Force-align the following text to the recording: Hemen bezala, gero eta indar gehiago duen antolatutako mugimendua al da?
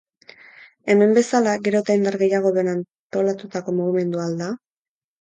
Hemen 0.93 1.13
bezala, 1.17 1.53
gero 1.69 1.83
eta 1.85 1.99
indar 2.01 2.19
gehiago 2.23 2.55
duen 2.57 2.75
antolatutako 2.75 3.79
mugimendua 3.81 4.29
al 4.29 4.39
da? 4.45 4.53